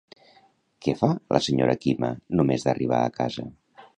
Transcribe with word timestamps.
Què 0.85 0.95
fa, 1.01 1.09
la 1.35 1.41
senyora 1.49 1.77
Quima, 1.85 2.11
només 2.41 2.65
d'arribar 2.69 3.05
a 3.11 3.15
casa? 3.21 3.49